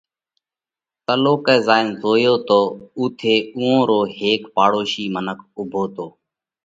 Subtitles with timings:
[1.05, 2.59] تلُوڪئہ زائينَ زويو تو
[2.97, 6.07] اُوٿئہ اُوئون رو هيڪ پاڙوشي منک اُوڀو تو